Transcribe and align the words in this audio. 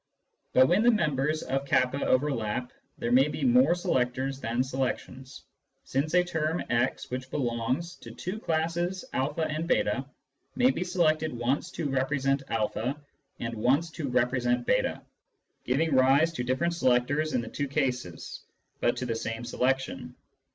But 0.53 0.67
when 0.67 0.81
the 0.81 0.89
members 0.89 1.43
of 1.43 1.63
k 1.67 1.79
overlap, 2.03 2.73
there 2.97 3.11
may 3.11 3.27
be 3.27 3.43
more 3.43 3.75
selectors 3.75 4.39
than 4.39 4.63
selections, 4.63 5.43
since 5.83 6.15
a 6.15 6.23
term 6.23 6.63
x 6.71 7.11
which 7.11 7.29
belongs 7.29 7.97
to 7.97 8.09
two 8.09 8.39
classes 8.39 9.05
a 9.13 9.17
and 9.47 9.69
j3 9.69 10.09
may 10.55 10.71
be 10.71 10.83
selected 10.83 11.37
once 11.37 11.69
to 11.73 11.87
represent 11.87 12.41
a 12.49 12.95
and 13.37 13.53
once 13.53 13.91
to 13.91 14.09
represent 14.09 14.65
jS, 14.65 15.03
giving 15.65 15.93
rise 15.95 16.33
to 16.33 16.43
different 16.43 16.73
selectors 16.73 17.33
in 17.33 17.41
the 17.41 17.47
two 17.47 17.67
cases, 17.67 18.41
but 18.79 18.97
to 18.97 19.05
the 19.05 19.15
same 19.15 19.45
selection. 19.45 20.15